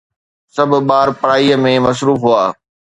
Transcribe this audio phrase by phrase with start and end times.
[0.55, 2.45] سڀ ٻار پڙهائيءَ ۾ مصروف هئا